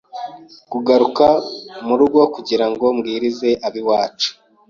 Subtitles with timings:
[0.71, 1.27] kugaruka
[1.85, 4.29] mu rugo kugirango mbwirize ab’iwacu